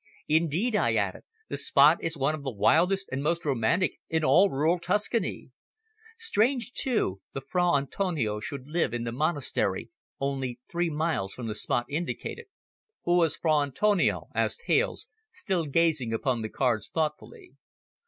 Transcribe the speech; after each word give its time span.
Indeed," 0.27 0.75
I 0.75 0.95
added, 0.95 1.25
"the 1.47 1.57
spot 1.57 2.03
is 2.03 2.17
one 2.17 2.33
of 2.33 2.41
the 2.41 2.49
wildest 2.49 3.07
and 3.11 3.21
most 3.21 3.45
romantic 3.45 3.99
in 4.09 4.23
all 4.23 4.49
rural 4.49 4.79
Tuscany. 4.79 5.51
Strange, 6.17 6.73
too, 6.73 7.21
the 7.33 7.41
Fra 7.41 7.77
Antonio 7.77 8.39
should 8.39 8.67
live 8.67 8.95
in 8.95 9.03
the 9.03 9.11
monastery 9.11 9.91
only 10.19 10.57
three 10.67 10.89
miles 10.89 11.33
from 11.33 11.45
the 11.45 11.53
spot 11.53 11.85
indicated." 11.87 12.47
"Who 13.03 13.21
is 13.21 13.37
Fra 13.37 13.61
Antonio?" 13.61 14.29
asked 14.33 14.63
Hales, 14.65 15.07
still 15.31 15.67
gazing 15.67 16.13
upon 16.13 16.41
the 16.41 16.49
cards 16.49 16.89
thoughtfully. 16.89 17.51